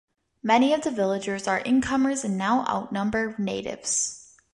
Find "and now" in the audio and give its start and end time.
2.23-2.65